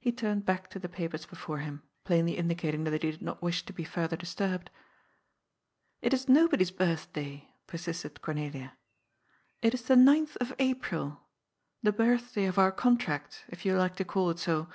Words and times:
He 0.00 0.10
turned 0.10 0.44
back 0.44 0.68
to 0.70 0.80
the 0.80 0.88
papers 0.88 1.24
before 1.24 1.58
him, 1.58 1.84
plainly 2.02 2.36
indicating 2.36 2.82
that 2.82 3.04
he 3.04 3.12
did 3.12 3.22
not 3.22 3.40
wish 3.42 3.64
to 3.64 3.72
be 3.72 3.84
further 3.84 4.16
disturbed. 4.16 4.70
"It 6.00 6.12
is 6.12 6.28
nobody's 6.28 6.72
birthday," 6.72 7.48
persisted 7.68 8.20
Cornelia. 8.22 8.76
"It 9.60 9.72
is 9.72 9.82
the 9.82 9.94
ninth 9.94 10.36
of 10.38 10.52
April. 10.58 11.22
The 11.80 11.92
birthday 11.92 12.46
of 12.46 12.58
our 12.58 12.72
contract, 12.72 13.44
if 13.50 13.64
you 13.64 13.76
like 13.78 13.94
to 13.94 14.04
call 14.04 14.30
it 14.30 14.40
so. 14.40 14.68